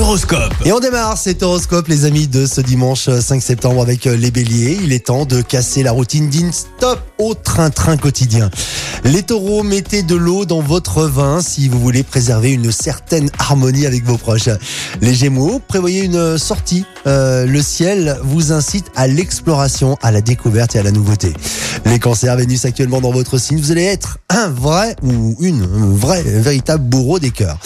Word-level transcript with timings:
Horoscope. 0.00 0.54
Et 0.64 0.72
on 0.72 0.80
démarre 0.80 1.16
cet 1.16 1.42
horoscope, 1.42 1.88
les 1.88 2.04
amis, 2.04 2.26
de 2.26 2.46
ce 2.46 2.60
dimanche 2.60 3.08
5 3.08 3.40
septembre 3.40 3.80
avec 3.80 4.06
euh, 4.06 4.16
les 4.16 4.30
béliers. 4.30 4.78
Il 4.82 4.92
est 4.92 5.06
temps 5.06 5.24
de 5.24 5.40
casser 5.40 5.82
la 5.82 5.92
routine 5.92 6.28
d'une 6.28 6.52
stop 6.52 7.00
au 7.18 7.34
train-train 7.34 7.96
quotidien. 7.96 8.50
Les 9.04 9.22
taureaux, 9.22 9.62
mettez 9.62 10.02
de 10.02 10.16
l'eau 10.16 10.44
dans 10.46 10.60
votre 10.60 11.04
vin 11.04 11.40
si 11.40 11.68
vous 11.68 11.78
voulez 11.78 12.02
préserver 12.02 12.52
une 12.52 12.72
certaine 12.72 13.30
harmonie 13.38 13.86
avec 13.86 14.04
vos 14.04 14.18
proches. 14.18 14.48
Les 15.00 15.14
gémeaux, 15.14 15.60
prévoyez 15.66 16.02
une 16.02 16.38
sortie. 16.38 16.84
Euh, 17.06 17.46
le 17.46 17.62
ciel 17.62 18.18
vous 18.22 18.52
incite 18.52 18.86
à 18.96 19.06
l'exploration, 19.06 19.96
à 20.02 20.10
la 20.10 20.20
découverte 20.20 20.74
et 20.74 20.80
à 20.80 20.82
la 20.82 20.90
nouveauté. 20.90 21.32
Les 21.84 21.98
cancers, 21.98 22.36
Vénus 22.36 22.64
actuellement 22.64 23.00
dans 23.00 23.12
votre 23.12 23.38
signe, 23.38 23.58
vous 23.58 23.70
allez 23.70 23.84
être 23.84 24.18
un 24.28 24.48
vrai 24.48 24.96
ou 25.02 25.36
une 25.40 25.64
vraie, 25.94 26.22
véritable 26.22 26.84
bourreau 26.84 27.18
des 27.18 27.30
cœurs. 27.30 27.58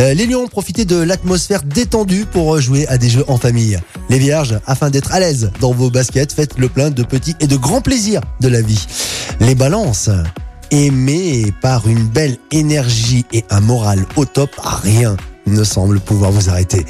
Euh, 0.00 0.12
les 0.12 0.26
lions, 0.26 0.48
profitez 0.48 0.84
de 0.84 0.96
l'atmosphère 0.96 1.62
détendue 1.62 2.26
pour 2.26 2.60
jouer 2.60 2.86
à 2.88 2.98
des 2.98 3.08
jeux 3.08 3.24
en 3.28 3.36
famille. 3.36 3.78
Les 4.08 4.18
vierges, 4.18 4.58
afin 4.66 4.90
d'être 4.90 5.12
à 5.12 5.20
l'aise 5.20 5.50
dans 5.60 5.72
vos 5.72 5.90
baskets, 5.90 6.32
faites 6.32 6.58
le 6.58 6.68
plein 6.68 6.90
de 6.90 7.02
petits 7.04 7.36
et 7.40 7.46
de 7.46 7.56
grands 7.56 7.80
plaisirs 7.80 8.20
de 8.40 8.48
la 8.48 8.60
vie. 8.60 8.86
Les 9.40 9.54
balances, 9.54 10.10
aimés 10.70 11.52
par 11.62 11.86
une 11.86 12.06
belle 12.06 12.38
énergie 12.50 13.24
et 13.32 13.44
un 13.50 13.60
moral 13.60 14.04
au 14.16 14.24
top, 14.24 14.50
rien 14.58 15.16
ne 15.46 15.62
semble 15.62 16.00
pouvoir 16.00 16.32
vous 16.32 16.48
arrêter. 16.48 16.84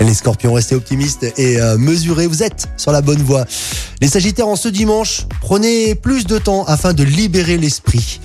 Les 0.00 0.14
scorpions, 0.14 0.54
restez 0.54 0.74
optimistes 0.74 1.26
et 1.36 1.60
euh, 1.60 1.78
mesurez, 1.78 2.26
vous 2.26 2.42
êtes 2.42 2.68
sur 2.76 2.90
la 2.90 3.02
bonne 3.02 3.22
voie. 3.22 3.44
Les 4.00 4.08
sagittaires, 4.08 4.48
en 4.48 4.56
ce 4.56 4.68
dimanche, 4.68 5.26
prenez 5.40 5.94
plus 5.94 6.26
de 6.26 6.38
temps 6.38 6.64
afin 6.64 6.92
de 6.92 7.04
libérer 7.04 7.58
l'esprit. 7.58 8.20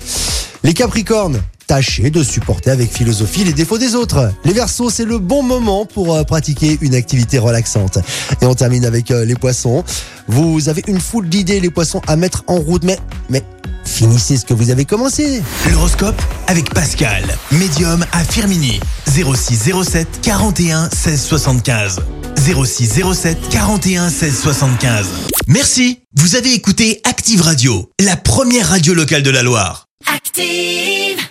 Les 0.62 0.72
capricornes, 0.72 1.42
tâchez 1.66 2.10
de 2.10 2.22
supporter 2.22 2.70
avec 2.70 2.92
philosophie 2.92 3.44
les 3.44 3.52
défauts 3.52 3.78
des 3.78 3.94
autres. 3.94 4.32
Les 4.44 4.52
versos, 4.52 4.90
c'est 4.90 5.04
le 5.04 5.18
bon 5.18 5.42
moment 5.42 5.86
pour 5.86 6.14
euh, 6.14 6.24
pratiquer 6.24 6.78
une 6.80 6.94
activité 6.94 7.38
relaxante. 7.38 7.98
Et 8.40 8.46
on 8.46 8.54
termine 8.54 8.84
avec 8.84 9.10
euh, 9.10 9.24
les 9.24 9.34
poissons. 9.34 9.84
Vous 10.28 10.68
avez 10.68 10.82
une 10.86 11.00
foule 11.00 11.28
d'idées, 11.28 11.60
les 11.60 11.70
poissons, 11.70 12.00
à 12.06 12.16
mettre 12.16 12.44
en 12.46 12.56
route, 12.56 12.84
mais, 12.84 12.98
mais, 13.28 13.42
finissez 13.84 14.36
ce 14.36 14.44
que 14.44 14.54
vous 14.54 14.70
avez 14.70 14.84
commencé. 14.84 15.42
L'horoscope 15.70 16.20
avec 16.46 16.72
Pascal, 16.72 17.22
médium 17.52 18.04
à 18.12 18.24
Firmini. 18.24 18.80
06 19.06 19.72
07 19.84 20.08
41 20.22 20.88
16 20.90 21.22
75. 21.22 22.00
06 22.36 23.02
07 23.14 23.38
41 23.50 24.10
16 24.10 24.40
75. 24.40 25.06
Merci. 25.46 26.00
Vous 26.16 26.36
avez 26.36 26.52
écouté 26.54 27.00
Active 27.04 27.42
Radio, 27.42 27.90
la 28.00 28.16
première 28.16 28.68
radio 28.68 28.94
locale 28.94 29.22
de 29.22 29.30
la 29.30 29.42
Loire. 29.42 29.86
Active. 30.06 31.24